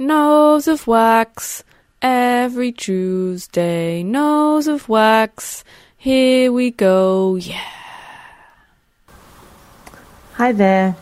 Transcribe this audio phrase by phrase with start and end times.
[0.00, 1.64] Nose of wax.
[2.00, 5.64] Every Tuesday, nose of wax.
[5.96, 7.58] Here we go, yeah.
[10.34, 10.94] Hi there.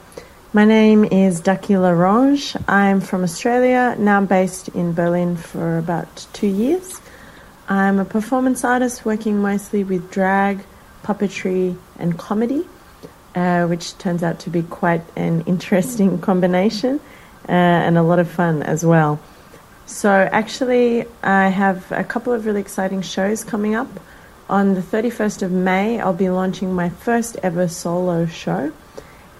[0.54, 2.56] My name is Ducky L'Orange.
[2.66, 6.98] I'm from Australia, now based in Berlin for about two years.
[7.68, 10.64] I'm a performance artist working mostly with drag,
[11.02, 12.66] puppetry, and comedy,
[13.34, 16.98] uh, which turns out to be quite an interesting combination
[17.48, 19.20] uh, and a lot of fun as well.
[19.86, 23.88] So, actually, I have a couple of really exciting shows coming up.
[24.48, 28.72] On the 31st of May, I'll be launching my first ever solo show.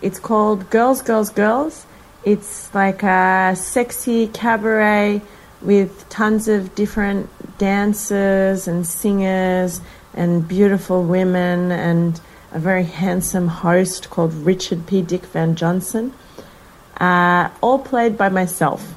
[0.02, 1.86] It's called Girls, Girls, Girls.
[2.24, 5.22] It's like a sexy cabaret
[5.62, 9.80] with tons of different dancers and singers
[10.14, 12.20] and beautiful women and
[12.52, 15.02] a very handsome host called Richard P.
[15.02, 16.12] Dick Van Johnson,
[16.96, 18.94] uh, all played by myself.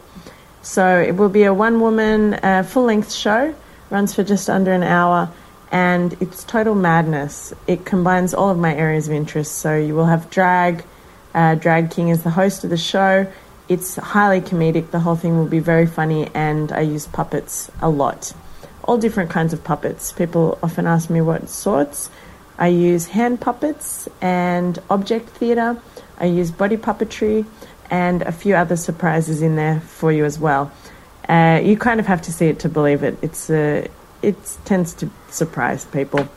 [0.61, 3.55] So it will be a one woman uh, full length show,
[3.89, 5.31] runs for just under an hour,
[5.71, 7.53] and it's total madness.
[7.67, 9.53] It combines all of my areas of interest.
[9.59, 10.83] So you will have drag.
[11.33, 13.31] Uh, drag King is the host of the show.
[13.67, 14.91] It's highly comedic.
[14.91, 18.33] The whole thing will be very funny, and I use puppets a lot.
[18.83, 20.11] All different kinds of puppets.
[20.11, 22.09] People often ask me what sorts.
[22.57, 25.79] I use hand puppets and object theatre.
[26.19, 27.45] I use body puppetry
[27.89, 30.71] and a few other surprises in there for you as well.
[31.27, 33.17] Uh, you kind of have to see it to believe it.
[33.21, 33.87] It's uh,
[34.21, 36.27] it tends to surprise people.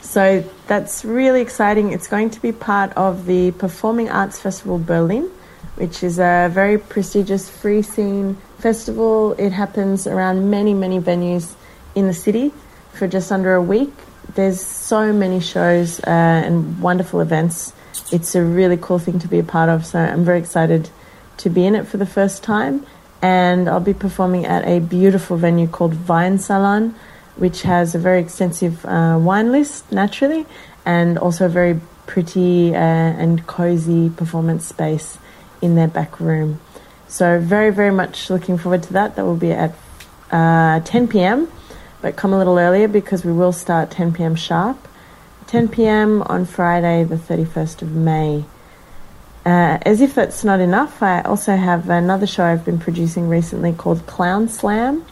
[0.00, 1.92] So that's really exciting.
[1.92, 5.30] It's going to be part of the Performing Arts Festival Berlin,
[5.76, 9.34] which is a very prestigious free scene festival.
[9.38, 11.54] It happens around many, many venues
[11.94, 12.52] in the city
[12.92, 13.92] for just under a week.
[14.34, 17.72] There's so many shows uh, and wonderful events.
[18.12, 20.90] It's a really cool thing to be a part of, so I'm very excited
[21.38, 22.86] to be in it for the first time.
[23.22, 26.94] And I'll be performing at a beautiful venue called Weinsalon
[27.40, 30.44] which has a very extensive uh, wine list naturally,
[30.84, 35.18] and also a very pretty uh, and cozy performance space
[35.62, 36.60] in their back room.
[37.08, 39.16] So very very much looking forward to that.
[39.16, 39.74] That will be at
[40.30, 41.50] uh, 10 p.m.
[42.02, 44.36] But come a little earlier because we will start 10 p.m.
[44.36, 44.76] sharp.
[45.50, 46.22] 10 p.m.
[46.22, 48.44] on Friday, the 31st of May.
[49.44, 53.72] Uh, as if that's not enough, I also have another show I've been producing recently
[53.72, 55.04] called Clown Slam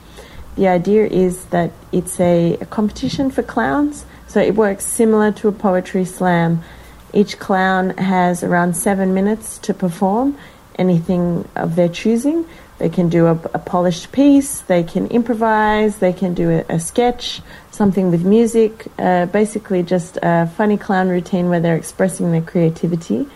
[0.58, 5.46] the idea is that it's a, a competition for clowns, so it works similar to
[5.46, 6.64] a poetry slam.
[7.12, 10.36] Each clown has around seven minutes to perform
[10.76, 12.44] anything of their choosing.
[12.78, 16.80] They can do a, a polished piece, they can improvise, they can do a, a
[16.80, 22.42] sketch, something with music, uh, basically just a funny clown routine where they're expressing their
[22.42, 23.26] creativity.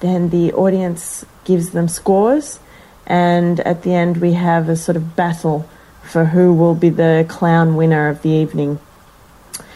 [0.00, 2.60] Then the audience gives them scores,
[3.06, 5.68] and at the end, we have a sort of battle
[6.02, 8.78] for who will be the clown winner of the evening.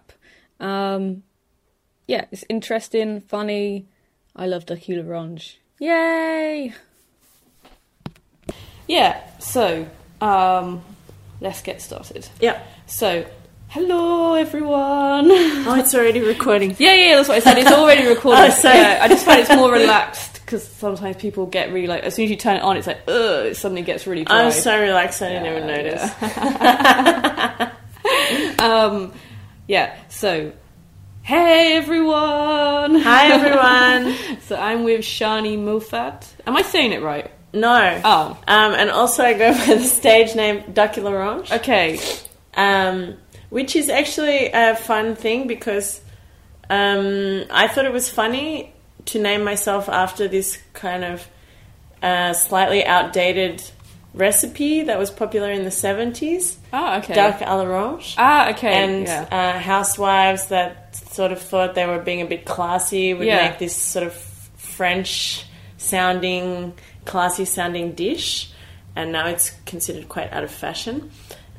[0.59, 1.23] Um,
[2.07, 3.87] yeah, it's interesting, funny.
[4.35, 5.59] I love Ducky Orange.
[5.79, 6.73] Yay!
[8.87, 9.85] Yeah, So,
[10.21, 10.81] um,
[11.41, 12.27] let's get started.
[12.39, 12.63] Yeah.
[12.87, 13.25] So,
[13.69, 15.27] hello everyone.
[15.29, 16.71] Oh, it's already recording.
[16.79, 17.57] Yeah, yeah, that's what I said.
[17.57, 18.39] It's already recorded.
[18.41, 18.77] Oh, sorry.
[18.79, 22.25] Yeah, I just find it's more relaxed because sometimes people get really like as soon
[22.25, 24.43] as you turn it on, it's like ugh, it suddenly gets really dry.
[24.45, 26.01] I'm so relaxed I didn't even notice.
[28.61, 29.13] um,
[29.67, 29.95] yeah.
[30.09, 30.53] So,
[31.23, 32.95] hey everyone.
[33.01, 34.15] Hi everyone.
[34.43, 36.25] So I'm with Shani Mofat.
[36.47, 37.29] Am I saying it right?
[37.53, 38.01] No.
[38.03, 41.99] Oh, Um, and also I go by the stage name Ducky L'Orange, okay.
[42.57, 43.15] Um,
[43.49, 46.01] which is actually a fun thing because
[46.69, 48.73] um, I thought it was funny
[49.05, 51.25] to name myself after this kind of
[52.03, 53.63] uh, slightly outdated
[54.13, 57.13] recipe that was popular in the 70s, Ah, okay.
[57.13, 58.15] duck à l'orange.
[58.17, 58.73] Ah, okay.
[58.83, 59.27] and yeah.
[59.31, 63.47] uh, housewives that sort of thought they were being a bit classy would Yeah.
[63.49, 64.13] make this sort of
[64.57, 65.45] French
[65.77, 66.73] sounding,
[67.05, 68.51] classy sounding dish,
[68.95, 71.11] and now it's considered quite out of fashion.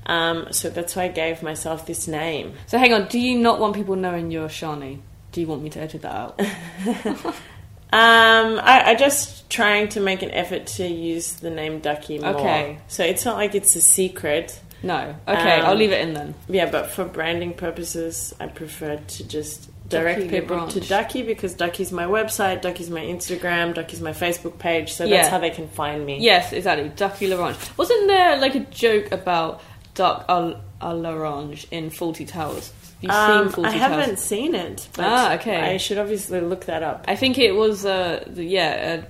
[0.07, 2.55] Um, so that's why I gave myself this name.
[2.67, 3.09] So hang on.
[3.09, 5.01] Do you not want people knowing you're Shani?
[5.33, 6.41] Do you want me to edit that out?
[7.91, 12.35] Um, I, I just trying to make an effort to use the name Ducky more.
[12.37, 12.79] Okay.
[12.87, 14.61] So it's not like it's a secret.
[14.83, 15.15] No.
[15.27, 16.35] Okay, Um, I'll leave it in then.
[16.51, 21.55] Yeah, but for branding purposes, I prefer to just direct Ducky people to Ducky because
[21.55, 25.17] Ducky's my website, Ducky's my Instagram, Ducky's my Facebook page, so Yeah.
[25.17, 26.19] that's how they can find me.
[26.21, 26.91] Yes, exactly.
[26.91, 27.57] Ducky L'Orange.
[27.79, 29.63] Wasn't there like a joke about
[29.99, 32.73] duck à l'orange in Fawlty Towers?
[33.01, 33.81] You've Um, seen Fawlty I Towers?
[33.81, 34.89] haven't seen it.
[34.97, 35.75] But Ah, okay.
[35.75, 37.05] I should obviously look that up.
[37.09, 37.85] I think it was.
[37.85, 39.03] Uh, the, yeah.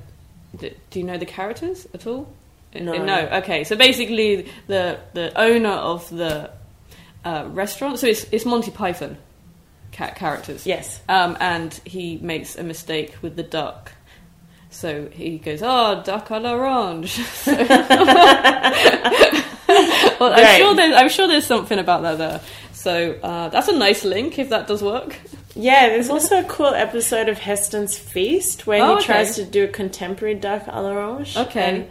[0.60, 2.26] Uh, do you know the characters at all?
[2.74, 2.92] Uh, No.
[3.04, 3.18] No.
[3.40, 3.64] Okay.
[3.64, 6.50] So basically, the the owner of the
[7.24, 7.98] uh, restaurant.
[7.98, 9.16] So it's it's Monty Python
[9.92, 10.66] cat characters.
[10.66, 11.00] Yes.
[11.08, 13.92] Um, and he makes a mistake with the duck.
[14.70, 17.18] So he goes, "Oh, duck à l'orange."
[20.20, 20.58] well, I'm Right.
[20.58, 22.40] sure there's I'm sure there's something about that there.
[22.72, 25.16] So uh, that's a nice link if that does work.
[25.54, 29.04] Yeah, there's also a cool episode of Heston's Feast where Oh, he okay.
[29.06, 31.36] tries to do a contemporary duck à l'orange.
[31.36, 31.88] Okay.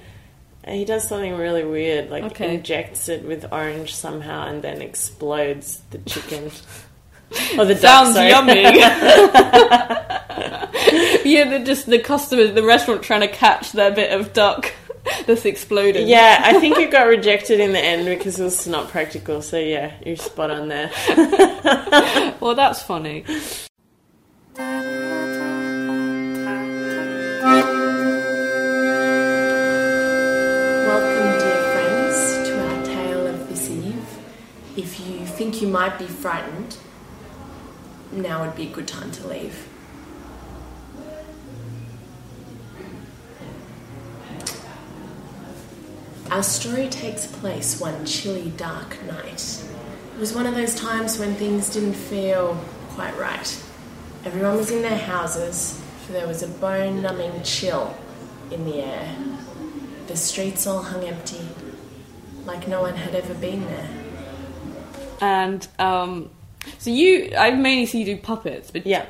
[0.63, 2.55] And he does something really weird, like Okay.
[2.55, 6.45] injects it with orange somehow and then explodes the chicken.
[7.57, 8.29] or the duck, Sounds sorry.
[8.29, 8.61] yummy.
[11.25, 14.71] yeah, the, just the customers, the restaurant trying to catch their bit of duck
[15.25, 16.07] that's exploded.
[16.07, 19.41] Yeah, I think it got rejected in the end because it was not practical.
[19.41, 20.91] So yeah, you're spot on there.
[22.39, 23.25] Well, that's funny.
[30.85, 34.19] Welcome, dear friends, to our tale of this eve.
[34.77, 36.77] If you think you might be frightened,
[38.11, 39.67] now would be a good time to leave.
[46.31, 49.63] Our story takes place one chilly, dark night.
[50.15, 52.55] It was one of those times when things didn't feel
[52.89, 53.63] quite right.
[54.25, 57.95] Everyone was in their houses, for there was a bone numbing chill
[58.51, 59.15] in the air.
[60.07, 61.47] The streets all hung empty,
[62.45, 63.89] like no one had ever been there.
[65.21, 66.29] And um,
[66.77, 69.05] so you, I mainly see you do puppets, but Yeah.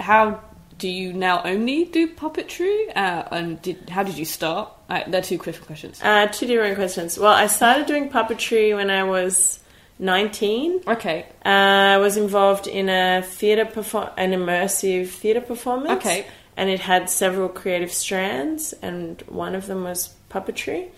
[0.00, 0.40] how
[0.78, 2.88] do you now only do puppetry?
[2.94, 4.70] Uh, and did, how did you start?
[4.88, 6.00] Uh, they're two quick questions.
[6.02, 7.18] Uh, two different questions.
[7.18, 9.60] Well, I started doing puppetry when I was
[9.98, 10.82] 19.
[10.86, 11.26] Okay.
[11.44, 16.04] Uh, I was involved in a theatre perform an immersive theatre performance.
[16.04, 16.26] Okay.
[16.56, 20.88] And it had several creative strands, and one of them was puppetry.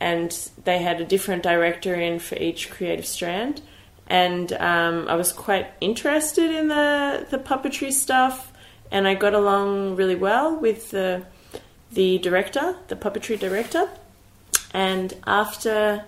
[0.00, 0.30] And
[0.64, 3.60] they had a different director in for each creative strand.
[4.06, 8.52] And um, I was quite interested in the the puppetry stuff,
[8.90, 11.24] and I got along really well with the
[11.92, 13.88] the director, the puppetry director.
[14.72, 16.04] And after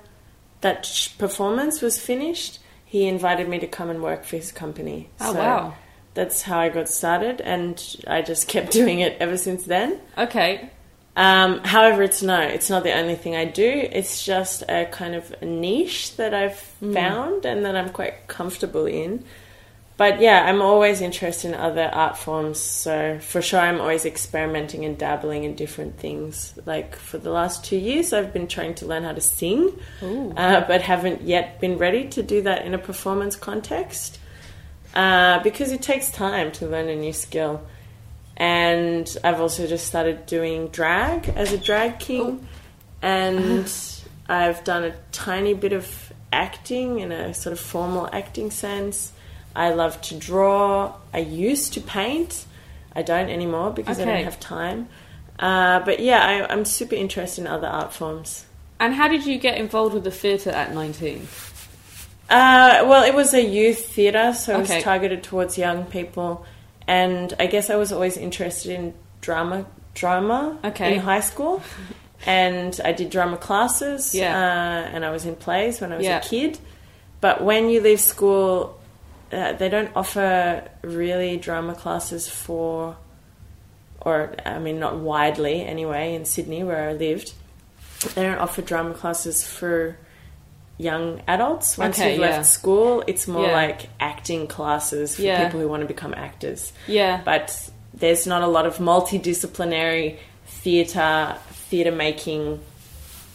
[0.60, 5.08] that sh- performance was finished, he invited me to come and work for his company.
[5.20, 5.74] Oh, So wow.
[6.14, 10.00] That's how I got started, and I just kept doing it ever since then.
[10.16, 10.70] Okay.
[11.14, 13.88] Um, however, it's no, it's not the only thing I do.
[13.92, 18.84] It's just a kind of a niche that I've found and that I'm quite comfortable
[18.86, 19.24] in.
[19.96, 22.60] But yeah, I'm always interested in other art forms.
[22.60, 26.52] So for sure, I'm always experimenting and dabbling in different things.
[26.66, 29.72] Like for the last two years, I've been trying to learn how to sing,
[30.36, 34.18] uh, but haven't yet been ready to do that in a performance context
[34.94, 37.62] uh, because it takes time to learn a new skill.
[38.36, 42.46] And I've also just started doing drag as a drag king,
[43.00, 43.72] and
[44.28, 49.12] I've done a tiny bit of acting in a sort of formal acting sense.
[49.56, 50.94] I love to draw.
[51.14, 52.44] I used to paint.
[52.94, 54.88] I don't anymore because I don't have time.
[55.38, 58.46] Uh, but yeah, I, I'm super interested in other art forms.
[58.80, 61.26] And how did you get involved with the theatre at 19?
[62.28, 66.44] Uh, well, it was a youth theatre, so it was targeted towards young people,
[66.88, 70.94] and I guess I was always interested in drama, drama Okay.
[70.94, 71.62] in high school,
[72.26, 74.34] and I did drama classes, Yeah.
[74.36, 76.18] uh, and I was in plays when I was Yeah.
[76.18, 76.58] a kid.
[77.20, 78.78] But when you leave school,
[79.32, 82.96] uh, they don't offer really drama classes for,
[84.00, 86.14] or I mean, not widely anyway.
[86.14, 87.32] In Sydney, where I lived,
[88.14, 89.96] they don't offer drama classes for
[90.78, 91.78] young adults.
[91.78, 92.30] Once Okay, you've yeah.
[92.36, 93.52] left school, it's more Yeah.
[93.54, 95.44] like acting classes for Yeah.
[95.44, 96.72] people who want to become actors.
[96.86, 97.20] Yeah.
[97.24, 101.34] But there's not a lot of multidisciplinary theatre,
[101.70, 102.60] theatre making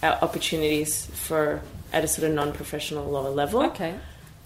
[0.03, 1.61] uh, opportunities for
[1.93, 3.63] at a sort of non-professional lower level.
[3.63, 3.93] Okay.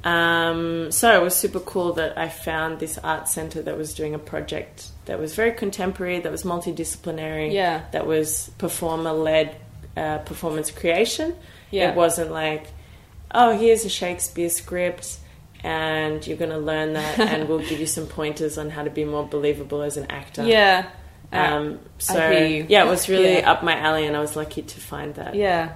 [0.05, 4.13] Um, so it was super cool that I found this art center that was doing
[4.13, 7.81] a project that was very contemporary, that was multidisciplinary, Yeah.
[7.91, 9.55] that was performer led
[9.97, 11.35] uh, performance creation.
[11.71, 11.89] Yeah.
[11.91, 12.67] It wasn't like,
[13.33, 15.17] oh, here's a Shakespeare script
[15.63, 18.91] and you're going to learn that and we'll give you some pointers on how to
[18.91, 20.45] be more believable as an actor.
[20.45, 20.87] Yeah.
[21.33, 22.65] Um, so, I hear you.
[22.69, 23.51] yeah, it was really Yeah.
[23.51, 25.33] up my alley and I was lucky to find that.
[25.33, 25.73] yeah.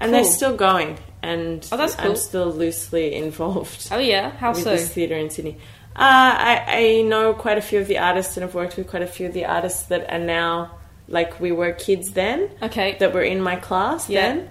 [0.00, 4.30] And they're still going and Oh, that's I'm still loosely involved Oh, yeah.
[4.30, 4.70] How with so?
[4.70, 5.58] this theatre in Sydney.
[5.94, 9.02] Uh, I, I know quite a few of the artists and I've worked with quite
[9.02, 10.72] a few of the artists that are now
[11.08, 12.96] like we were kids then Okay.
[13.00, 14.20] that were in my class Yeah.
[14.34, 14.48] then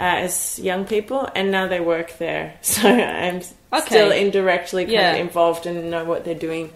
[0.00, 2.54] uh, as young people and now they work there.
[2.62, 3.36] So I'm
[3.72, 3.80] Okay.
[3.86, 5.12] still indirectly kind Yeah.
[5.14, 6.72] of involved and know what they're doing.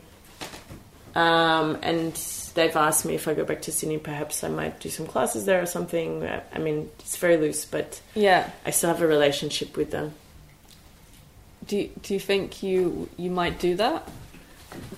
[1.15, 2.15] Um, and
[2.55, 5.45] they've asked me if I go back to Sydney, perhaps I might do some classes
[5.45, 6.27] there or something.
[6.55, 8.51] I mean, it's very loose, but yeah.
[8.67, 10.15] I still have a relationship with them.
[11.67, 14.09] Do you, do you think you you might do that?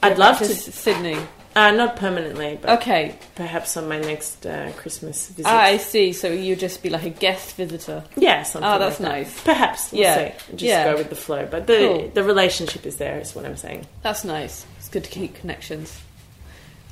[0.03, 0.45] I'd love to.
[0.45, 1.19] S- Sydney.
[1.57, 3.17] Uh, not permanently, but Okay.
[3.37, 5.47] perhaps on my next uh, Christmas visit.
[5.49, 6.13] Ah, I see.
[6.13, 8.03] So you'd just be like a guest visitor.
[8.17, 9.17] yeah, something Oh, that's like that.
[9.19, 9.43] nice.
[9.45, 10.17] Perhaps, we'll Yeah.
[10.33, 10.35] see.
[10.57, 10.91] Just Yeah.
[10.91, 11.47] go with the flow.
[11.49, 12.11] But the Cool.
[12.13, 13.87] the relationship is there, is what I'm saying.
[14.03, 14.67] That's nice.
[14.79, 15.97] It's good to keep connections.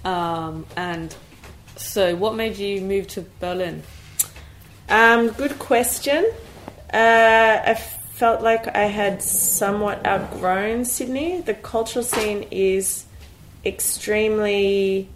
[0.04, 1.14] Um, and
[1.76, 3.82] so, what made you move to Berlin?
[4.88, 6.30] Um, good question.
[6.92, 11.40] Uh, I felt like I had somewhat outgrown Sydney.
[11.40, 13.06] The cultural scene is
[13.64, 15.08] extremely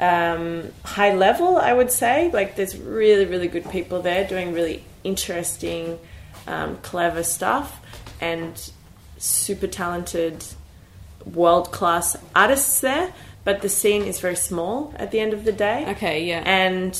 [0.00, 2.30] um, high level, I would say.
[2.32, 5.98] Like, there's really, really good people there doing really interesting,
[6.46, 7.80] um, clever stuff,
[8.20, 8.70] and
[9.18, 10.44] super talented,
[11.24, 13.12] world class artists there.
[13.44, 16.42] But the scene is very small at the end of the day Okay, yeah.
[16.46, 16.96] and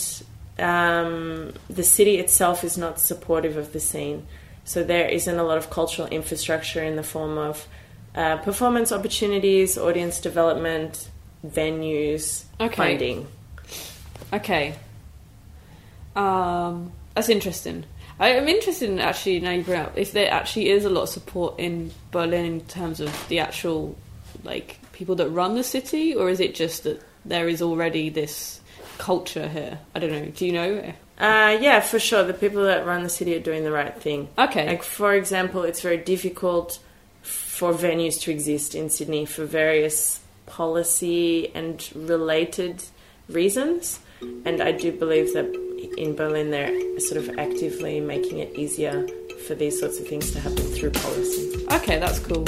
[0.58, 4.26] um, the city itself is not supportive of the scene.
[4.64, 7.66] So there isn't a lot of cultural infrastructure in the form of
[8.14, 11.08] uh, performance opportunities, audience development,
[11.46, 12.74] venues, Okay.
[12.76, 13.26] funding.
[14.32, 14.74] Okay.
[16.14, 17.84] Um, that's interesting.
[18.20, 21.02] I am interested in actually now you bring up if there actually is a lot
[21.04, 23.96] of support in Berlin in terms of the actual
[24.44, 28.60] like people that run the city, or is it just that there is already this
[28.98, 29.78] culture here?
[29.94, 30.26] I don't know.
[30.26, 30.92] Do you know?
[31.18, 32.24] Uh, yeah, for sure.
[32.24, 34.28] The people that run the city are doing the right thing.
[34.38, 34.66] Okay.
[34.66, 36.78] Like, for example, it's very difficult
[37.22, 42.82] for venues to exist in Sydney for various policy and related
[43.28, 44.00] reasons.
[44.44, 45.46] And I do believe that
[45.96, 49.06] in Berlin they're sort of actively making it easier
[49.46, 51.66] for these sorts of things to happen through policy.
[51.72, 52.44] Okay, that's cool.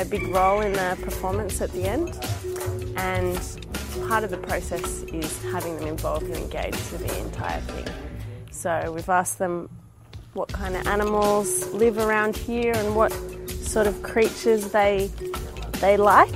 [0.00, 2.08] A big role in the performance at the end,
[2.96, 3.38] and
[4.08, 7.86] part of the process is having them involved and engaged with the entire thing.
[8.50, 9.68] So we've asked them
[10.32, 13.12] what kind of animals live around here and what
[13.50, 15.10] sort of creatures they
[15.80, 16.34] they like,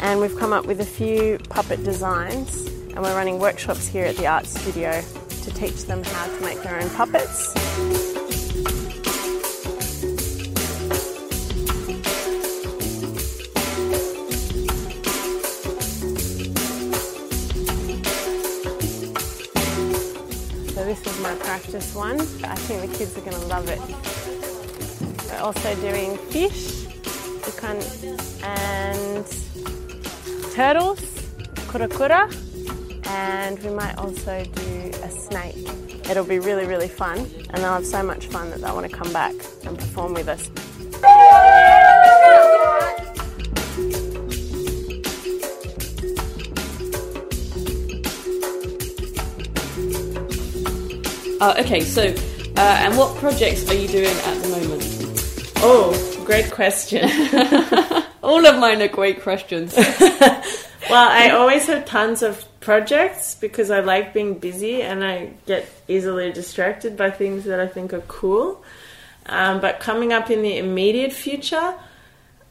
[0.00, 4.16] and we've come up with a few puppet designs, and we're running workshops here at
[4.16, 5.02] the art studio
[5.42, 7.52] to teach them how to make their own puppets.
[20.92, 22.20] This is my practice one.
[22.20, 23.80] I think the kids are going to love it.
[25.26, 26.84] We're also doing fish
[28.42, 29.24] and
[30.52, 31.00] turtles,
[31.68, 32.30] kura kura,
[33.06, 35.66] and we might also do a snake.
[36.10, 38.94] It'll be really, really fun, and they'll have so much fun that they'll want to
[38.94, 39.34] come back
[39.64, 40.50] and perform with us.
[51.42, 52.14] Uh, okay, so
[52.54, 55.52] Uh, and what projects are you doing at the moment?
[55.56, 57.02] Oh, great question.
[58.22, 59.74] All of mine are great questions.
[60.90, 65.66] well, I always have tons of projects because I like being busy and I get
[65.88, 68.62] easily distracted by things that I think are cool.
[69.26, 71.74] Um, but coming up in the immediate future,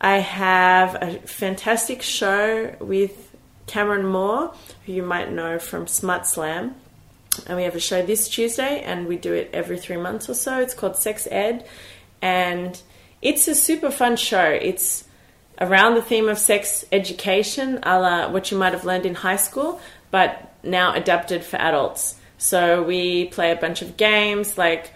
[0.02, 3.34] I have a fantastic show with
[3.68, 4.54] Cameron Moore,
[4.86, 6.76] who you might know from Smut Slam.
[7.48, 10.34] And we have a show this Tuesday, and we do it every three months or
[10.34, 10.60] so.
[10.60, 11.66] It's called Sex Ed,
[12.22, 12.80] and
[13.22, 14.44] it's a super fun show.
[14.44, 15.06] It's
[15.60, 19.38] around the theme of sex education, a la what you might have learned in high
[19.38, 19.80] school,
[20.12, 22.16] but now adapted for adults.
[22.38, 24.92] So we play a bunch of games like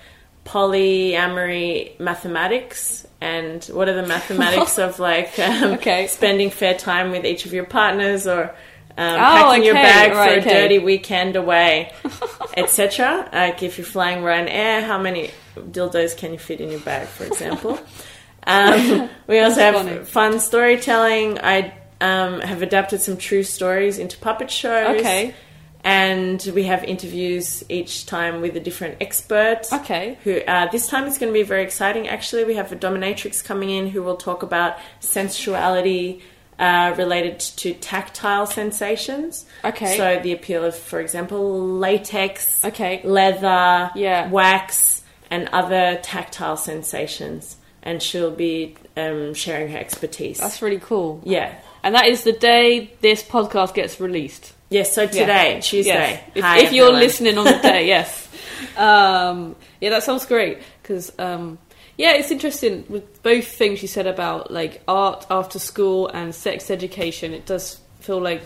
[0.46, 6.08] polyamory mathematics and what are the mathematics of like um, Okay.
[6.08, 8.54] spending fair time with each of your partners or
[8.98, 10.62] um, Oh, packing your bag right, for a okay.
[10.62, 11.94] dirty weekend away,
[12.58, 13.30] etc.
[13.32, 17.26] Like if you're flying Ryanair, how many dildos can you fit in your bag, for
[17.26, 17.80] example?
[18.48, 20.06] um, we also have funny.
[20.06, 21.40] fun storytelling.
[21.40, 25.00] I um, have adapted some true stories into puppet shows.
[25.00, 25.36] Okay.
[25.84, 29.62] And we have interviews each time with a different expert.
[29.72, 30.18] Okay.
[30.24, 32.08] Who uh, this time it's going to be very exciting.
[32.08, 36.24] Actually, we have a dominatrix coming in who will talk about sensuality
[36.60, 39.46] uh, related to tactile sensations.
[39.64, 39.98] Okay.
[39.98, 43.02] So the appeal of, for example, latex, Okay.
[43.04, 44.30] leather, Yeah.
[44.30, 47.58] wax, and other tactile sensations.
[47.84, 50.40] And she'll be um, sharing her expertise.
[50.40, 51.22] That's really cool.
[51.24, 51.54] yeah.
[51.84, 54.54] And that is the day this podcast gets released.
[54.72, 54.92] Yes.
[54.94, 55.92] So today, Tuesday.
[55.94, 56.24] Yes.
[56.34, 58.28] If, Hi, if you're listening on the day, yes.
[58.76, 61.60] Um, yeah, that sounds great because um,
[61.98, 66.70] yeah, it's interesting with both things you said about like art after school and sex
[66.70, 67.34] education.
[67.34, 68.44] It does feel like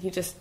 [0.00, 0.36] you just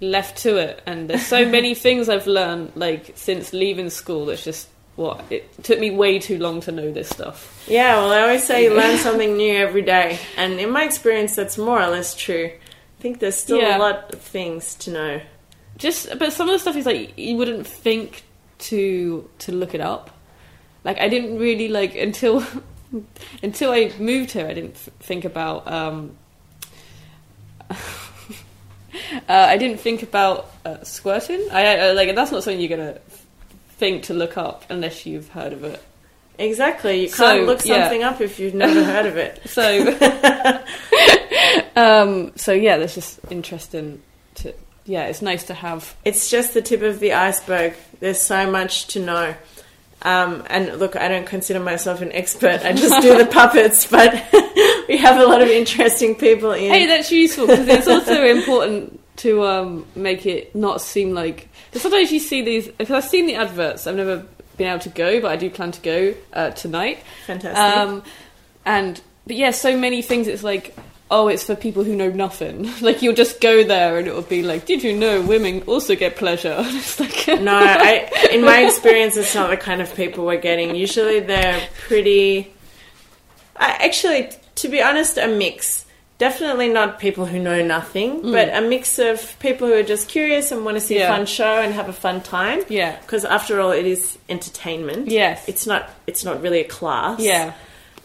[0.00, 4.26] left to it, and there's so many things I've learned like since leaving school.
[4.26, 7.64] That's just what it took me way too long to know this stuff.
[7.66, 11.34] Yeah, well, I always say you learn something new every day, and in my experience,
[11.34, 12.50] that's more or less true.
[12.98, 13.78] I think there's still Yeah.
[13.78, 15.20] a lot of things to know.
[15.78, 18.24] just but some of the stuff is like you wouldn't think
[18.58, 20.10] to to look it up
[20.84, 22.44] like i didn't really like until
[23.42, 26.16] until i moved here i didn't think about um
[27.70, 27.76] uh,
[29.28, 32.98] i didn't think about uh, squirting i uh, like that's not something you're gonna
[33.78, 35.82] think to look up unless you've heard of it
[36.38, 37.82] Exactly, you So, can't look yeah.
[37.82, 39.40] something up if you've never heard of it.
[39.48, 39.84] so
[41.76, 44.00] um so yeah that's just interesting
[44.36, 44.54] to
[44.86, 47.74] yeah it's nice to have It's just the tip of the iceberg.
[48.00, 49.34] There's so much to know.
[50.02, 52.62] Um, and look, I don't consider myself an expert.
[52.64, 54.12] I just do the puppets, but
[54.88, 56.72] we have a lot of interesting people in.
[56.72, 61.48] Hey, that's useful because it's also important to um, make it not seem like.
[61.72, 62.68] Sometimes you see these.
[62.68, 65.70] Because I've seen the adverts, I've never been able to go, but I do plan
[65.72, 66.98] to go uh, tonight.
[67.26, 67.56] Fantastic.
[67.58, 68.02] Um,
[68.66, 70.26] and but yeah, so many things.
[70.26, 70.74] It's like.
[71.14, 72.68] Oh, it's for people who know nothing.
[72.80, 75.94] Like you'll just go there and it will be like, "Did you know women also
[75.94, 80.24] get pleasure?" it's like, No, I, in my experience, it's not the kind of people
[80.24, 80.74] we're getting.
[80.74, 82.52] Usually, they're pretty.
[83.56, 85.84] I, actually, to be honest, a mix.
[86.18, 90.52] Definitely not people who know nothing, but a mix of people who are just curious
[90.52, 90.98] and want to see Mm.
[91.00, 91.12] Yeah.
[91.12, 92.60] a fun show and have a fun time.
[92.68, 92.96] Yeah.
[93.00, 95.08] Because after all, it is entertainment.
[95.08, 95.48] Yes.
[95.48, 95.90] It's not.
[96.06, 97.18] It's not really a class.
[97.18, 97.54] yeah,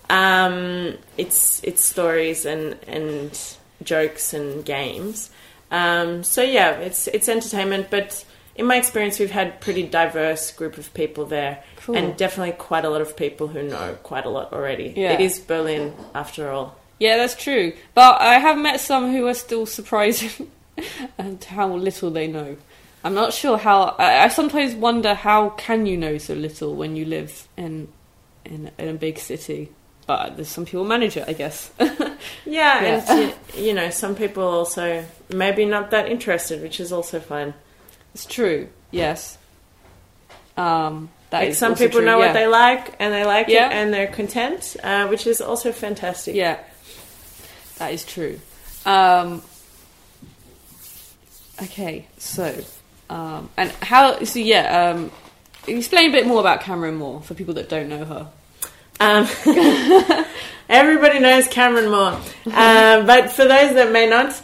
[0.09, 3.39] Um, it's it's stories and and
[3.83, 5.29] jokes and games.
[5.71, 8.23] Um, so yeah, it's it's entertainment, but
[8.55, 11.95] in my experience, we've had pretty diverse group of people there, Cool.
[11.95, 14.93] and definitely quite a lot of people who know quite a lot already.
[14.95, 15.11] Yeah.
[15.13, 16.75] It is Berlin after all.
[16.99, 17.73] yeah, that's true.
[17.93, 20.49] But I have met some who are still surprising
[21.17, 22.57] and how little they know.
[23.03, 23.95] I'm not sure how.
[23.99, 27.89] I, I sometimes wonder how can you know so little when you live in
[28.45, 29.69] in, in a big city.
[30.07, 31.69] But there's some people manage it, I guess.
[31.79, 32.15] Yeah,
[32.45, 33.05] Yeah.
[33.09, 37.53] and you, you know, some people also maybe not that interested, which is also fine.
[38.13, 38.69] it's true.
[38.89, 39.37] Yes.
[40.55, 42.27] Um, that Like some people true, know yeah.
[42.27, 43.67] what they like and they like Yeah.
[43.67, 46.35] it and they're content, uh, which is also fantastic.
[46.35, 46.57] Yeah,
[47.79, 48.39] that is true.
[48.85, 49.43] Um,
[51.61, 52.63] okay, so
[53.09, 54.23] um, and how?
[54.23, 55.11] So yeah, um,
[55.67, 58.29] explain a bit more about Cameron Moore for people that don't know her.
[58.99, 59.27] Um,
[60.69, 64.41] everybody knows Cameron Moore, uh, but for those that may not,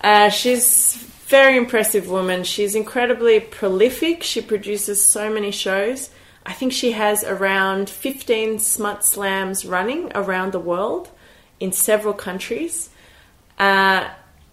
[0.00, 2.44] uh, she's a very impressive woman.
[2.44, 4.22] She's incredibly prolific.
[4.22, 6.10] She produces so many shows.
[6.44, 11.10] I think she has around 15 smut slams running around the world
[11.58, 12.90] in several countries.
[13.58, 14.08] Uh,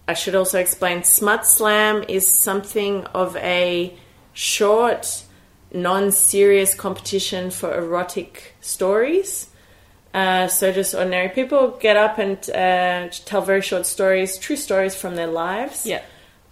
[0.08, 3.94] I should also explain Smut Slam is something of a
[4.34, 5.23] short
[5.74, 9.48] non-serious competition for erotic stories.
[10.14, 14.96] Uh, so just ordinary people get up and uh, tell very short stories, true stories
[14.96, 15.86] from their lives.
[15.86, 16.04] Yeah.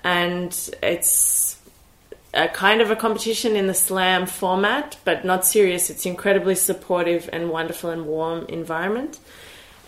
[0.03, 1.59] And it's
[2.33, 5.89] a kind of a competition in the slam format, but not serious.
[5.89, 9.19] It's incredibly supportive and wonderful and warm environment.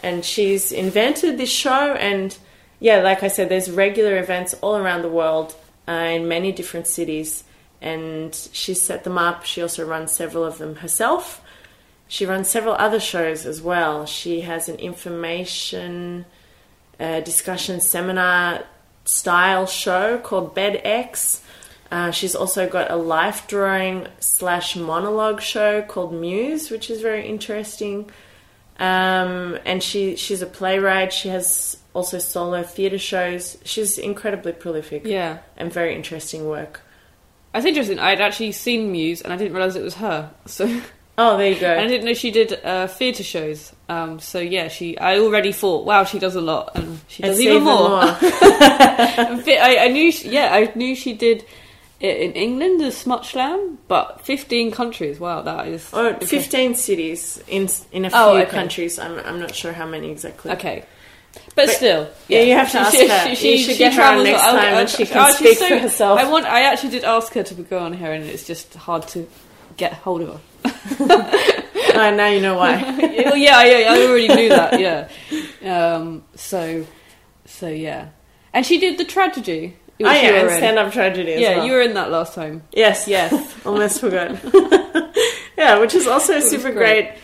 [0.03, 2.37] And she's invented this show, and
[2.81, 5.55] yeah, like I said, there's regular events all around the world
[5.87, 7.45] uh, in many different cities,
[7.83, 9.43] and she's set them up.
[9.43, 11.41] She also runs several of them herself.
[12.07, 14.05] She runs several other shows as well.
[14.05, 16.25] She has an information
[16.99, 18.63] uh, discussion seminar
[19.03, 21.41] style show called BedX.
[21.91, 27.27] Uh, she's also got a life drawing slash monologue show called Muse, which is very
[27.27, 28.09] interesting.
[28.79, 31.11] Um, and she she's a playwright.
[31.11, 33.57] She has also solo theatre shows.
[33.65, 35.05] She's incredibly prolific.
[35.05, 35.39] Yeah.
[35.57, 36.81] and very interesting work.
[37.53, 37.99] That's interesting.
[37.99, 40.31] I'd actually seen Muse and I didn't realise it was her.
[40.47, 40.81] So
[41.17, 41.71] Oh, there you go.
[41.71, 43.71] and I didn't know she did uh, theatre shows.
[43.87, 44.97] Um, so yeah, she.
[44.97, 48.01] I already thought, wow, she does a lot, and she does It's even more.
[48.17, 51.45] Fi- I, I knew, she, yeah, I knew she did
[51.99, 55.19] it in England the Smut Slam, but fifteen countries.
[55.19, 56.15] Wow, that is Or.
[56.15, 58.49] 15 cities in in a few Oh, okay.
[58.49, 58.97] countries.
[58.97, 60.51] I'm I'm not sure how many exactly.
[60.53, 60.83] Okay.
[61.55, 63.29] But, But- still, yeah, you have to ask her.
[63.29, 65.57] You should get her on travels- next I'll- time I'll- and she can oh, speak
[65.57, 66.19] for herself.
[66.19, 66.45] I want.
[66.45, 69.27] I actually did ask her to go on here, and it's just hard to
[69.77, 71.49] get hold of her.
[71.95, 72.81] Oh, now you know why.
[72.81, 74.79] well, yeah, yeah, I already knew that.
[74.79, 75.09] Yeah.
[75.63, 76.87] Um, so,
[77.45, 78.07] so yeah,
[78.51, 79.75] and she did the tragedy.
[80.01, 81.67] oh yeah, and stand up tragedy as Yeah, well.
[81.67, 82.63] you were in that last time.
[82.71, 83.31] Yes, Yes.
[83.63, 84.39] almost forgot.
[85.55, 87.09] yeah, which is also a super great.
[87.09, 87.17] great.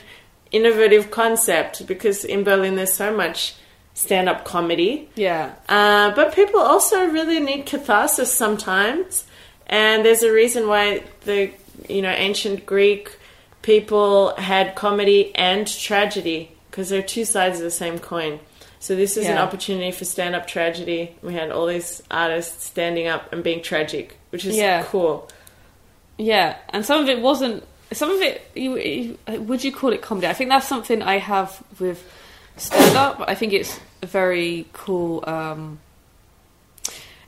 [0.51, 3.55] innovative concept because in Berlin there's so much
[3.99, 5.09] stand up comedy.
[5.15, 5.53] Yeah.
[5.67, 9.25] Uh, but people also really need catharsis sometimes,
[9.67, 11.51] and there's a reason why the
[11.89, 13.17] you know ancient Greek
[13.61, 18.39] people had comedy and tragedy because they're two sides of the same coin.
[18.79, 21.13] So this is an opportunity for stand-up tragedy.
[21.21, 24.83] We had all these artists standing up and being tragic, which is Yeah.
[24.83, 25.27] cool.
[26.17, 27.65] Yeah, and some of it wasn't.
[27.91, 30.27] Some of it, you, you, would you call it comedy?
[30.27, 32.01] I think that's something I have with
[32.55, 33.21] stand up.
[33.27, 35.23] I think it's a very cool.
[35.27, 35.79] Um,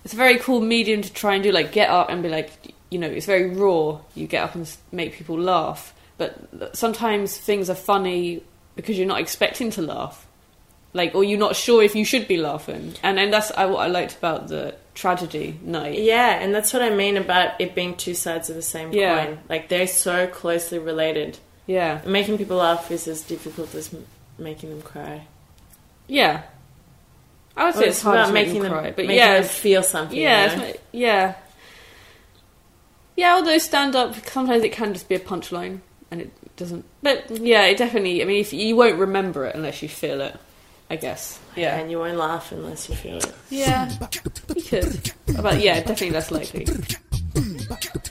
[0.03, 1.51] it's a very cool medium to try and do.
[1.51, 2.51] Like get up and be like,
[2.89, 3.99] you know, it's very raw.
[4.15, 8.41] You get up and make people laugh, but sometimes things are funny
[8.75, 10.25] because you're not expecting to laugh.
[10.93, 13.79] Like, or you're not sure if you should be laughing, and and that's uh, what
[13.79, 15.97] I liked about the tragedy night.
[15.99, 19.25] Yeah, and that's what I mean about it being two sides of the same Yeah.
[19.25, 19.39] coin.
[19.47, 21.37] Like they're so closely related.
[21.65, 24.05] Yeah, Making people laugh is as difficult as m-
[24.37, 25.27] making them cry.
[26.07, 26.41] Yeah.
[27.57, 29.39] I would say Well, it's, hard about to making them them, cry, but making yeah,
[29.39, 30.17] them feel something.
[30.17, 30.73] yeah, you know?
[30.93, 31.35] yeah,
[33.15, 33.33] yeah.
[33.35, 36.85] Although stand up, sometimes it can just be a punchline, and it doesn't.
[37.03, 38.21] But yeah, it definitely.
[38.21, 40.35] I mean, if you won't remember it unless you feel it,
[40.89, 41.39] I guess.
[41.55, 43.33] Yeah, and you won't laugh unless you feel it.
[43.49, 43.91] yeah,
[44.55, 45.11] you could.
[45.41, 46.65] But yeah, definitely less likely.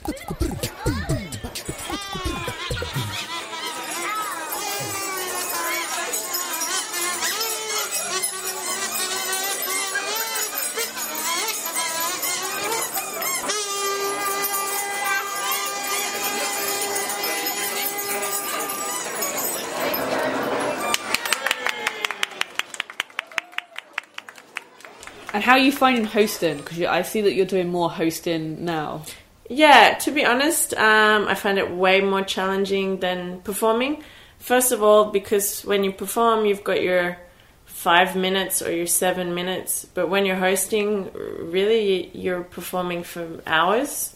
[25.51, 26.59] how are you finding hosting?
[26.59, 29.03] Because I see that you're doing more hosting now.
[29.49, 34.05] Yeah, to be honest, um, I find it way more challenging than performing.
[34.39, 37.19] First of all, because when you perform, you've got your
[37.65, 44.15] five minutes or your seven minutes, but when you're hosting, really you're performing for hours,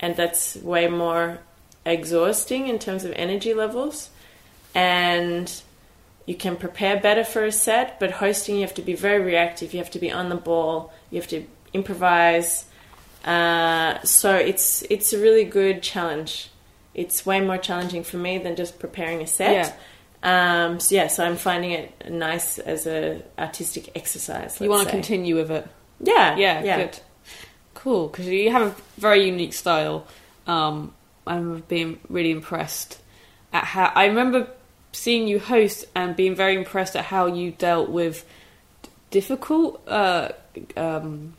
[0.00, 1.40] and that's way more
[1.84, 4.08] exhausting in terms of energy levels.
[4.74, 5.52] And
[6.30, 9.72] you can prepare better for a set, but hosting you have to be very reactive.
[9.72, 10.92] You have to be on the ball.
[11.10, 12.66] You have to improvise.
[13.24, 16.48] Uh, so it's it's a really good challenge.
[16.94, 19.76] It's way more challenging for me than just preparing a set.
[20.22, 24.60] Um, so yeah, so I'm finding it nice as a artistic exercise.
[24.60, 25.66] you want to continue with it?
[25.98, 26.76] Yeah, Yeah, yeah.
[26.76, 27.00] good.
[27.74, 30.06] Cool, because you have a very unique style.
[30.46, 30.94] Um,
[31.26, 33.00] I'm being really impressed
[33.52, 33.90] at how.
[33.96, 34.46] I remember
[34.92, 38.24] seeing you host and being very impressed at how you dealt with
[39.10, 40.28] difficult uh,
[40.76, 41.34] um,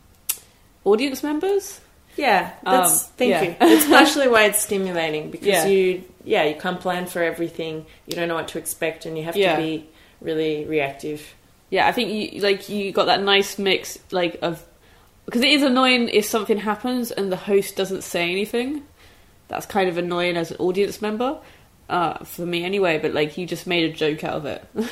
[0.84, 1.80] audience members.
[2.18, 3.42] Yeah, that's Um, thank yeah.
[3.44, 3.56] you.
[3.62, 5.66] It's partially why it's stimulating because Yeah.
[5.66, 7.86] you yeah you can't plan for everything.
[8.06, 9.56] You don't know what to expect, and you have Yeah.
[9.56, 9.86] to be
[10.20, 11.34] really reactive.
[11.70, 14.64] Yeah, I think you like you got that nice mix like of
[15.26, 18.84] because it is annoying if something happens and the host doesn't say anything.
[19.48, 21.38] that's kind of annoying as an audience member.
[21.92, 24.66] Uh, for me anyway, but like you just made a joke out of it.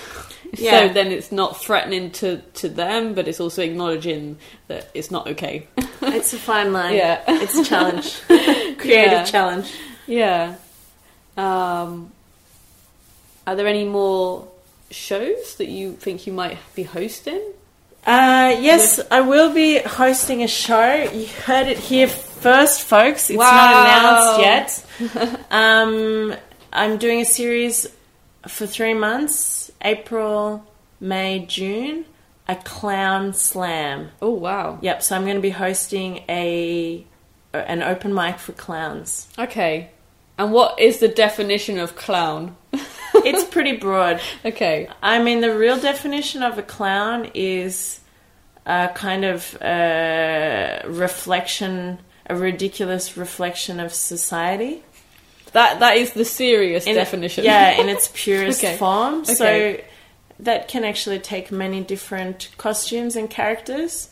[0.52, 0.88] Yeah.
[0.88, 5.28] So then it's not threatening to, to them, but it's also acknowledging that it's not
[5.28, 5.68] okay.
[6.02, 6.96] It's a fine line.
[6.96, 7.22] Yeah.
[7.28, 8.20] It's a challenge.
[8.26, 9.24] Creative Yeah.
[9.26, 9.72] challenge.
[10.08, 10.56] Yeah.
[11.38, 12.12] Um,
[13.46, 14.48] are there any more
[14.90, 17.42] shows that you think you might be hosting?
[18.08, 20.94] Uh, yes, I will be hosting a show.
[21.14, 23.30] You heard it here first, folks.
[23.30, 23.52] It's Wow.
[23.52, 25.46] not announced yet.
[25.52, 26.34] um,
[26.72, 27.88] I'm doing a series
[28.48, 30.66] for three months April,
[31.00, 32.06] May, June.
[32.48, 34.10] A clown slam.
[34.24, 34.80] Oh wow.
[34.82, 37.06] Yep, so I'm going to be hosting a
[37.54, 39.30] an open mic for clowns.
[39.38, 39.92] Okay.
[40.38, 42.56] And what is the definition of clown?
[43.22, 44.22] It's pretty broad.
[44.46, 44.88] Okay.
[45.04, 48.00] I mean, the real definition of a clown is
[48.66, 54.84] a kind of a reflection, a ridiculous reflection of society.
[55.54, 57.44] That that is the serious In- definition.
[57.44, 58.78] yeah, in its purest Okay.
[58.78, 59.26] form.
[59.26, 59.78] So
[60.40, 64.10] that can actually take many different costumes and characters.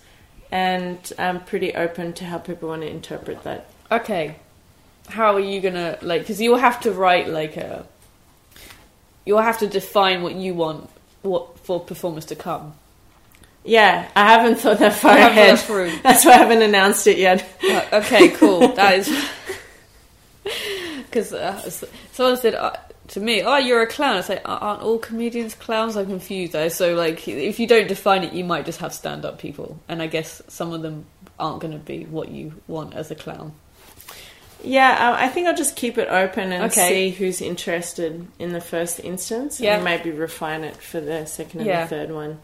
[0.52, 3.69] And I'm pretty open to how people want to interpret that.
[3.91, 4.38] Okay.
[5.10, 6.21] How are you gonna like?
[6.21, 7.86] Because you'll have to write like a.
[9.26, 10.89] You'll have to define what you want
[11.21, 12.73] what for performers to come.
[13.65, 15.58] Yeah, I haven't thought that far ahead.
[16.04, 17.45] That's why I haven't announced it yet.
[17.91, 18.60] Okay, cool.
[18.76, 19.10] That is
[21.17, 22.73] because uh, someone said uh,
[23.10, 25.95] to me, "Oh, you're a clown." I "Uh, aren't all comedians clowns?
[25.97, 26.53] I'm confused.
[26.53, 26.69] Though.
[26.69, 30.08] So, like, if you don't define it, you might just have stand-up people, and I
[30.08, 31.06] guess some of them
[31.39, 33.53] aren't going to be what you want as a clown.
[34.63, 36.89] Yeah, I I think I'll just keep it open and Okay.
[36.89, 39.75] see who's interested in the first instance, Yeah.
[39.75, 41.84] and maybe refine it for the second and Yeah.
[41.84, 42.39] the third one.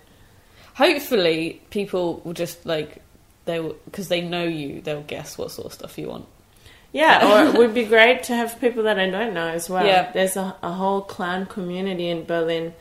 [0.76, 2.98] Hopefully, people will just like
[3.46, 4.82] they will because they know you.
[4.82, 6.26] They'll guess what sort of stuff you want.
[6.94, 9.86] Yeah, or it would be great to have people that I don't know as well.
[9.86, 10.12] Yeah.
[10.12, 12.74] There's a, a whole clown community in Berlin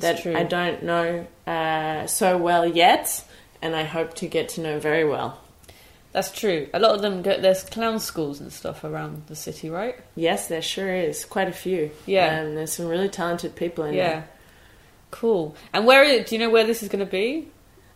[0.00, 3.24] that I don't know uh, so well yet,
[3.62, 5.38] and I hope to get to know very well.
[6.12, 6.68] That's true.
[6.74, 7.40] A lot of them go.
[7.40, 9.94] There's clown schools and stuff around the city, right?
[10.16, 11.92] Yes, there sure is quite a few.
[12.04, 12.40] Yeah.
[12.40, 14.24] um, there's some really talented people in Yeah.
[15.12, 15.54] Cool.
[15.72, 17.48] And where do you know where this is going to be?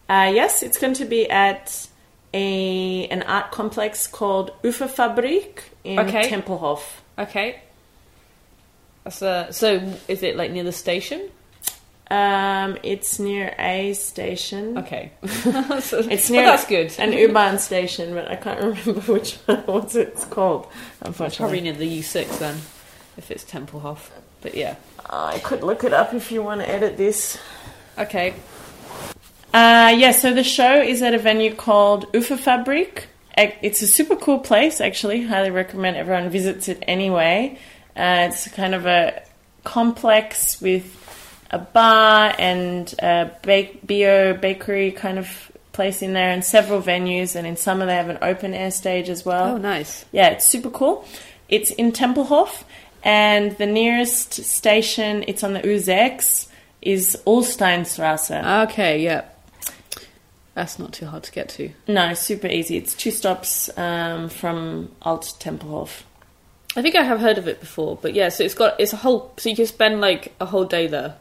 [0.09, 1.89] Uh, yes, it's going to be at
[2.35, 6.29] a an art complex called Uferfabrik in Okay.
[6.29, 6.81] Tempelhof.
[7.19, 7.61] Okay.
[9.07, 11.31] Uh, so is it like near the station?
[12.11, 14.79] Um, it's near a station.
[14.79, 15.13] Okay.
[15.23, 16.95] It's it's near well, that's good.
[16.99, 19.59] an U-Bahn station, but I can't remember which one.
[19.67, 20.67] What's it's called?
[20.67, 22.57] It's probably Unfortunately, near the U6 then,
[23.17, 24.11] if it's Tempelhof.
[24.43, 24.77] But yeah.
[25.09, 27.39] I could look it up if you want to edit this.
[27.99, 28.35] Okay.
[29.55, 33.05] Uh, yeah, so the show is at a venue called Uferfabrik.
[33.39, 35.23] Ac- It's a super cool place, actually.
[35.23, 37.57] Highly recommend everyone visits it anyway.
[37.97, 39.23] Uh, it's kind of a
[39.63, 40.85] complex with
[41.53, 47.37] a bar and a bake- bio bakery kind of place in there, and several venues.
[47.37, 49.55] And in summer, they have an open air stage as well.
[49.55, 50.05] Oh, nice.
[50.11, 51.05] Yeah, it's super cool.
[51.49, 52.65] It's in Tempelhof,
[53.05, 56.49] and the nearest station, it's on the U6,
[56.83, 58.65] is Ullsteinstrasse.
[58.69, 59.23] Okay, yeah.
[60.55, 61.71] That's not too hard to get to.
[61.89, 62.77] No, super easy.
[62.77, 66.03] It's two stops um, from Alt Tempelhof.
[66.77, 68.97] I think I have heard of it before, but yeah, so it's got it's a
[68.97, 71.17] whole so you can spend like a whole day there.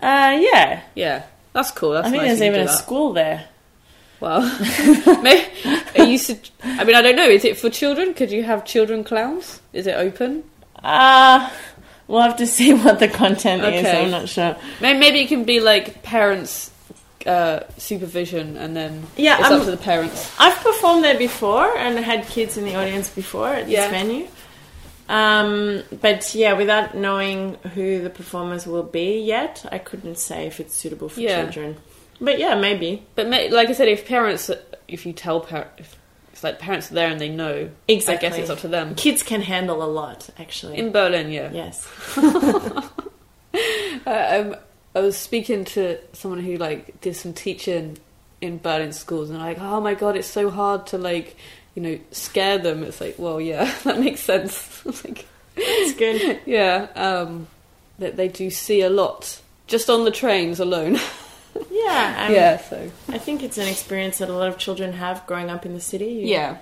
[0.00, 1.24] Uh, yeah, Yeah.
[1.52, 1.92] That's cool.
[1.92, 2.70] That's I think nice there's even a that.
[2.78, 3.48] school there.
[4.20, 4.42] Well,
[5.22, 5.44] maybe,
[5.98, 6.18] are you
[6.62, 7.28] I mean, I don't know.
[7.28, 8.14] Is it for children?
[8.14, 9.60] Could you have children clowns?
[9.72, 10.44] Is it open?
[10.82, 11.50] Uh,
[12.06, 13.86] we'll have to see what the content is.
[13.86, 14.56] I'm not sure.
[14.80, 16.70] Maybe it can be like parents'
[17.28, 20.30] uh, supervision, and then Yeah, it's I'm- up to the parents.
[20.38, 23.90] I've performed there before and had kids in the audience before at this Yeah.
[23.90, 24.26] venue.
[25.10, 30.58] Um, but yeah, without knowing who the performers will be yet, I couldn't say if
[30.60, 31.42] it's suitable for Yeah.
[31.42, 31.76] children.
[32.20, 33.04] But yeah, maybe.
[33.14, 34.50] But may, like I said, if parents,
[34.88, 35.96] if you tell parents, if
[36.32, 38.26] it's like parents are there and they know, Exactly.
[38.26, 38.94] I guess it's up to them.
[38.96, 40.76] Kids can handle a lot, actually.
[40.78, 41.50] In Berlin, yeah.
[41.52, 41.86] yes.
[44.06, 44.56] Uh, um,
[44.94, 47.98] I was speaking to someone who like did some teaching
[48.40, 51.36] in Berlin schools, and like, oh my god, it's so hard to like,
[51.74, 52.82] you know, scare them.
[52.82, 54.82] It's like, well, yeah, that makes sense.
[54.84, 56.40] It's like, It's good.
[56.46, 57.46] yeah, um,
[57.98, 60.98] that they do see a lot just on the trains alone.
[61.70, 62.26] Yeah.
[62.26, 65.50] um, yeah, so I think it's an experience that a lot of children have growing
[65.50, 66.06] up in the city.
[66.06, 66.58] You yeah,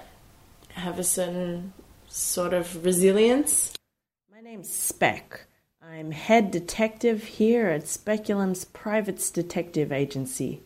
[0.70, 1.72] have a certain
[2.08, 3.74] sort of resilience.
[4.32, 5.45] My name's Speck.
[5.96, 10.60] I'm head detective here at Speculum's Privates Detective Agency.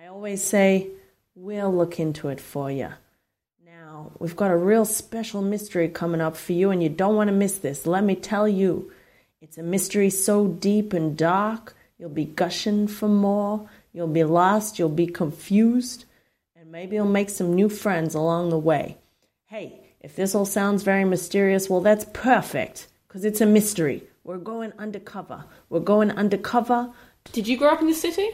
[0.00, 0.86] I always say,
[1.34, 2.90] we'll look into it for you.
[3.64, 7.26] Now, we've got a real special mystery coming up for you, and you don't want
[7.26, 7.88] to miss this.
[7.88, 8.92] Let me tell you,
[9.40, 14.78] it's a mystery so deep and dark, you'll be gushing for more, you'll be lost,
[14.78, 16.04] you'll be confused,
[16.54, 18.96] and maybe you'll make some new friends along the way.
[19.46, 24.04] Hey, if this all sounds very mysterious, well, that's perfect, because it's a mystery.
[24.26, 25.44] We're going undercover.
[25.70, 26.90] We're going undercover.
[27.32, 28.28] Did you grow up in the city?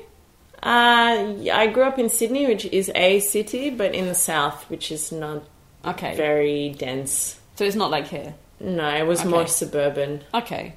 [0.63, 4.91] Uh, I grew up in Sydney, which is a city, but in the south, which
[4.91, 5.43] is not
[5.85, 6.17] Okay.
[6.17, 7.39] very dense.
[7.57, 8.33] So it's not like here.
[8.59, 9.29] No, it was Okay.
[9.29, 10.23] more suburban.
[10.33, 10.77] Okay.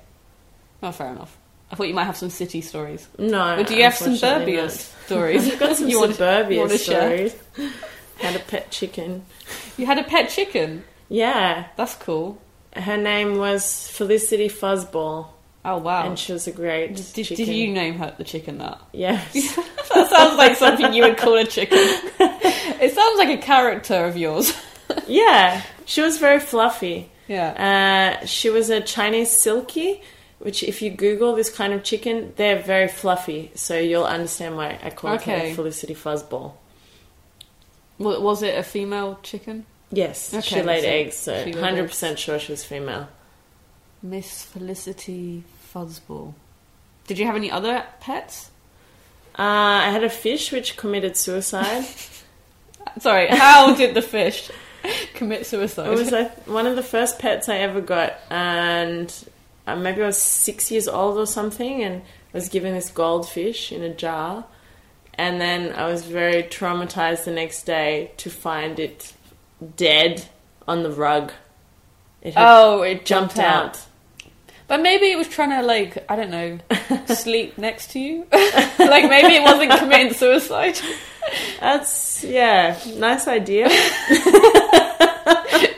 [0.83, 1.37] Oh, fair enough.
[1.71, 3.07] I thought you might have some city stories.
[3.17, 5.47] No, Or do you have some suburbia stories?
[5.53, 7.35] I've got some you want, suburbia want to stories.
[8.17, 9.23] Had a pet chicken.
[9.77, 10.83] You had a pet chicken.
[11.07, 12.41] Yeah, That's cool.
[12.75, 15.27] Her name was Felicity Fuzzball,
[15.63, 16.05] Oh wow.
[16.07, 18.79] and she was a great did, did you name her the chicken that?
[18.93, 19.33] Yes.
[19.93, 21.77] That sounds like something you would call a chicken.
[22.19, 24.53] it sounds like a character of yours.
[25.07, 27.09] yeah, she was very fluffy.
[27.29, 28.17] Yeah.
[28.21, 30.01] Uh, she was a Chinese Silkie,
[30.39, 33.51] which if you Google this kind of chicken, they're very fluffy.
[33.55, 35.49] So you'll understand why I called Okay.
[35.49, 36.53] her Felicity Fuzzball.
[37.97, 39.65] Was it a female chicken?
[39.91, 43.07] Yes, Okay, she laid so eggs, so she laid 100% sure she was female.
[44.01, 45.43] Miss Felicity
[45.73, 46.33] Fuzzball.
[47.07, 48.49] Did you have any other pets?
[49.37, 51.85] Uh, I had a fish which committed suicide.
[52.99, 54.49] Sorry, how did the fish
[55.13, 55.87] commit suicide?
[55.87, 59.13] It was like one of the first pets I ever got, and
[59.67, 63.71] uh, maybe I was six years old or something, and I was given this goldfish
[63.71, 64.45] in a jar,
[65.15, 69.13] and then I was very traumatized the next day to find it
[69.75, 70.25] dead
[70.67, 71.31] on the rug.
[72.21, 73.79] It oh, it jumped out.
[74.67, 76.59] But maybe it was trying to like I don't know
[77.13, 78.25] sleep next to you.
[78.31, 80.79] like maybe it wasn't committing suicide.
[81.59, 83.67] That's yeah, nice idea.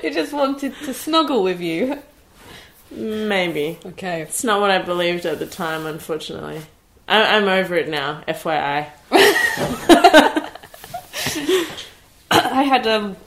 [0.04, 2.02] It just wanted to snuggle with you.
[2.92, 4.22] Maybe Okay.
[4.22, 6.62] it's not what I believed at the time, unfortunately.
[7.10, 8.22] I- I'm over it now.
[8.26, 8.88] FYI.
[12.32, 13.18] I had um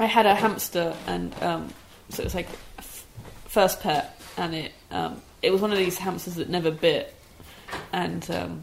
[0.00, 1.72] I had a hamster and um
[2.08, 3.06] so it was like f-
[3.44, 7.14] first pet and it um it was one of these hamsters that never bit.
[7.92, 8.62] And um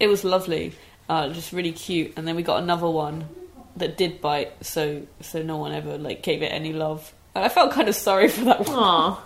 [0.00, 0.72] it was lovely
[1.08, 2.14] uh just really cute.
[2.16, 3.28] And then we got another one
[3.76, 7.12] that did bite so so no one ever like gave it any love.
[7.34, 8.78] And I felt kind of sorry for that one.
[8.78, 9.22] Aw.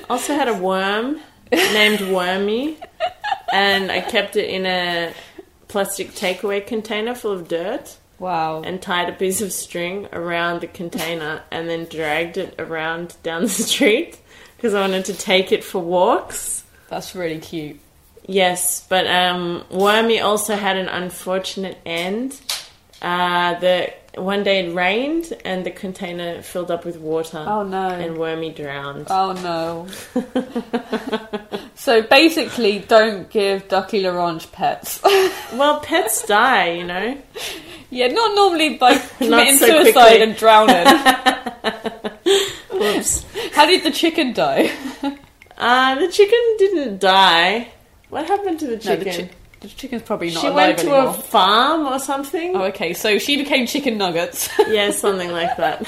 [0.08, 2.78] also had a worm named Wormy,
[3.52, 5.12] and I kept it in a
[5.68, 10.66] plastic takeaway container full of dirt wow and tied a piece of string around the
[10.66, 14.18] container and then dragged it around down the street
[14.56, 16.64] because I wanted to take it for walks.
[16.88, 17.78] that's really cute
[18.26, 22.40] Yes, but um, Wormy also had an unfortunate end.
[23.00, 27.44] Uh, the one day it rained and the container filled up with water.
[27.46, 29.06] oh no And Wormy drowned.
[29.10, 29.88] Oh no.
[31.74, 35.00] so basically, don't give Ducky L'Orange pets.
[35.52, 37.18] Well, pets die, you know.
[37.92, 40.22] Yeah, not normally by committing so suicide quickly.
[40.22, 40.86] and drowning.
[42.72, 43.24] Whoops.
[43.52, 44.70] How did the chicken die?
[45.56, 47.68] Uh, the chicken didn't die.
[48.08, 49.04] What happened to the No, chicken?
[49.04, 51.10] the, chi- the chicken's probably not she went to anymore.
[51.10, 52.56] a farm or something.
[52.56, 52.92] Oh, okay.
[52.94, 54.48] So she became chicken nuggets.
[54.68, 55.82] Yeah, something like that.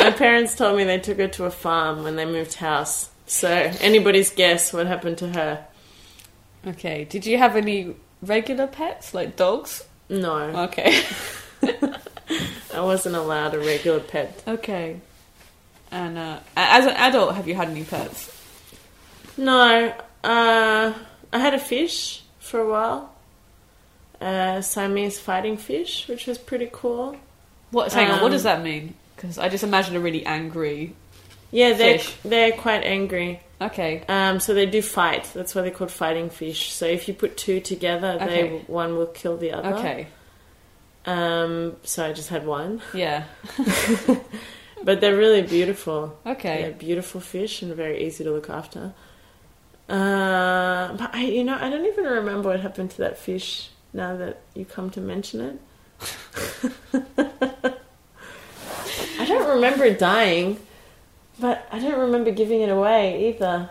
[0.00, 3.10] My parents told me they took her to a farm when they moved house.
[3.26, 3.48] So
[3.80, 5.66] anybody's guess what happened to her?
[6.66, 7.04] okay.
[7.04, 9.84] Did you have any regular pets like dogs?
[10.08, 10.36] No,
[10.68, 11.02] Okay.
[12.74, 14.42] I wasn't allowed a regular pet.
[14.46, 15.00] okay.
[15.90, 18.32] And uh, as an adult, have you had any pets?
[19.36, 20.92] No, uh,
[21.32, 23.12] I had a fish for a while.
[24.20, 27.16] A Siamese fighting fish, which was pretty cool.
[27.70, 27.92] What?
[27.92, 28.16] Hang on.
[28.20, 28.94] What Um, does that mean?
[29.14, 30.94] Because I just imagine a really angry.
[31.50, 32.16] Yeah, they're Fish.
[32.24, 33.40] they're quite angry.
[33.60, 34.04] Okay.
[34.08, 35.30] Um, so they do fight.
[35.34, 36.72] That's why they're called fighting fish.
[36.72, 38.64] So if you put two together, they Okay.
[38.66, 39.74] one will kill the other.
[39.76, 40.06] Okay.
[41.06, 43.24] Um, so I just had one, Yeah.
[44.82, 46.18] but they're really beautiful.
[46.26, 46.62] Okay.
[46.62, 48.92] They're beautiful fish and very easy to look after.
[49.88, 53.70] Uh, but I, you know, I don't even remember what happened to that fish.
[53.92, 55.58] Now that you come to mention it,
[59.18, 60.58] I don't remember it dying,
[61.38, 63.70] but I don't remember giving it away either.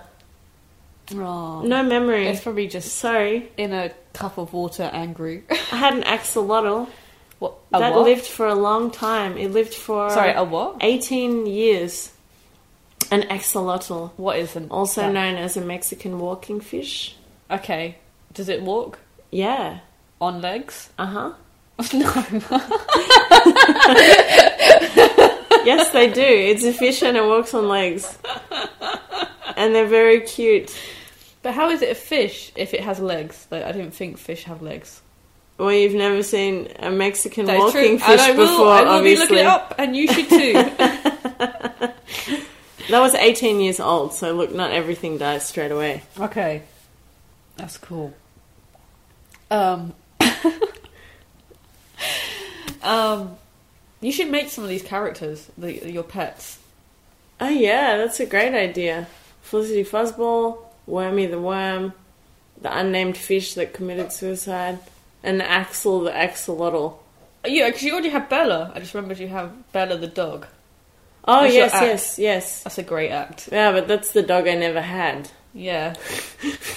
[1.13, 1.61] Oh.
[1.61, 2.27] No memory.
[2.27, 5.43] It's probably just Sorry, in a cup of water, angry.
[5.49, 6.87] I had an axolotl
[7.39, 7.53] what?
[7.71, 8.03] That what?
[8.05, 9.37] lived for a long time.
[9.37, 10.77] It lived for Sorry, a what?
[10.81, 12.11] 18 years.
[13.11, 15.11] An axolotl, What is an also that?
[15.11, 17.15] known as a Mexican walking fish.
[17.51, 17.97] Okay.
[18.33, 18.97] Does it walk
[19.31, 19.79] Yeah.
[20.19, 20.89] on legs?
[20.97, 21.33] Uh huh.
[21.93, 22.09] no.
[25.65, 26.21] yes, they do.
[26.21, 28.17] It's a fish and it walks on legs.
[29.57, 30.77] And they're very cute.
[31.41, 33.47] But how is it a fish if it has legs?
[33.51, 35.01] Like, I didn't think fish have legs.
[35.57, 37.91] Well, you've never seen a Mexican That is walking true.
[37.91, 40.71] And fish I will, before, I will be looking it up, and you should too.
[42.89, 46.03] That was 18 years old, so look, not everything dies straight away.
[46.19, 46.61] okay,
[47.57, 48.13] that's cool.
[49.49, 49.93] Um,
[52.83, 53.37] um,
[54.05, 56.59] you should make some of these characters, the, your pets.
[57.39, 59.07] Oh, yeah, that's a great idea.
[59.41, 61.93] Felicity Fuzzball, Wormy the Worm,
[62.61, 64.79] the unnamed fish that committed suicide,
[65.23, 66.97] and Axel the axolotl.
[67.45, 68.71] Yeah, because you already have Bella.
[68.73, 70.47] I just remembered you have Bella the dog.
[71.27, 72.63] Oh, That's yes, yes, yes.
[72.63, 73.49] That's a great act.
[73.51, 75.29] Yeah, but that's the dog I never had.
[75.55, 75.95] Yeah.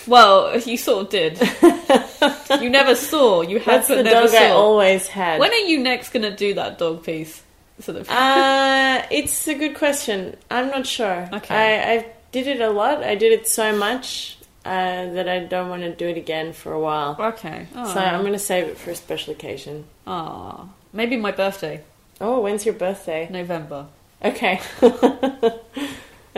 [0.06, 1.38] Well, you sort of did.
[2.62, 3.42] you never saw.
[3.42, 5.40] You had That's but the never dog I always had.
[5.40, 7.42] When are you next gonna do that dog piece?
[7.80, 8.08] Sort of.
[8.08, 10.36] Uh, it's a good question.
[10.50, 11.28] I'm not sure.
[11.32, 11.54] Okay.
[11.54, 13.02] I, I did it a lot.
[13.02, 16.72] I did it so much uh, that I don't want to do it again for
[16.72, 17.16] a while.
[17.18, 17.66] okay.
[17.72, 19.84] So I'm going to save it for a special occasion.
[20.06, 21.82] Ah, maybe my birthday,
[22.20, 23.28] Oh, when's your birthday?
[23.30, 23.86] November.
[24.24, 24.60] Okay.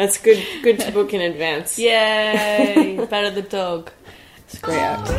[0.01, 0.41] That's good.
[0.63, 1.79] Good to book in advance.
[1.79, 3.07] Yay!
[3.11, 3.91] Bella the dog.
[4.39, 5.11] It's a great act.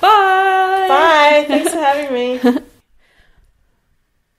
[0.00, 0.86] Bye.
[0.88, 1.44] Bye.
[1.46, 2.40] Thanks for having me.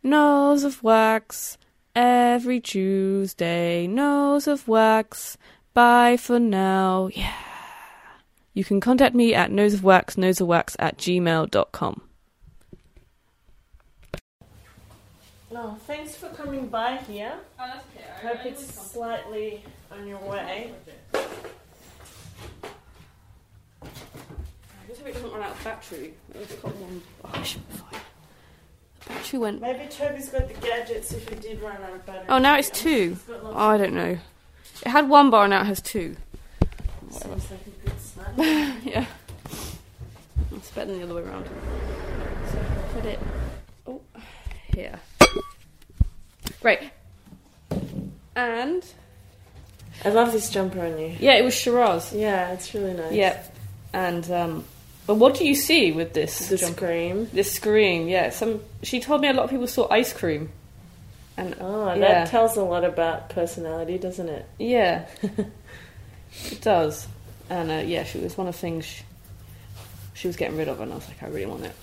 [0.03, 1.57] Nose of wax.
[1.95, 5.37] Every Tuesday, nose of wax.
[5.75, 7.09] Bye for now.
[7.13, 7.35] Yeah.
[8.55, 12.01] You can contact me at noseofwax, noseofwax at gmail.com.
[15.55, 17.33] Oh, thanks for coming by here.
[17.59, 18.05] Oh, okay.
[18.09, 20.71] I Hope it's slightly on your way.
[21.13, 21.19] I
[24.87, 26.15] just hope it doesn't run out of battery.
[26.33, 27.01] It's got one.
[27.23, 28.01] Oh, I should be fine.
[29.33, 29.61] Went.
[29.61, 32.25] Maybe Toby's got the gadgets if it did run out of battery.
[32.29, 33.13] Oh, now it's two.
[33.15, 34.17] It's got lots Oh, I don't know.
[34.85, 36.15] It had one bar, and now it has two.
[37.09, 38.29] Sounds like a good start.
[38.83, 39.05] yeah.
[40.55, 41.45] It's better than the other way around.
[42.51, 42.59] So
[42.93, 43.19] put it
[43.87, 44.01] oh
[44.73, 44.99] here.
[46.61, 46.79] Great.
[48.35, 48.85] And
[50.05, 51.15] I love this jumper on you.
[51.19, 52.13] yeah, it was Shiraz.
[52.13, 53.13] Yeah, it's really nice.
[53.13, 53.55] Yep.
[53.93, 54.63] And um
[55.07, 56.75] but what do you see with this The jumper?
[56.75, 57.29] scream.
[57.33, 58.29] This scream, yeah.
[58.29, 60.49] Some she told me a lot of people saw ice cream.
[61.37, 62.25] And Oh, that Yeah.
[62.25, 64.45] tells a lot about personality, doesn't it?
[64.59, 65.05] yeah.
[66.51, 67.07] it does.
[67.49, 69.03] And uh, yeah, she was one of the things she,
[70.13, 71.75] she was getting rid of and I was like, I really want it.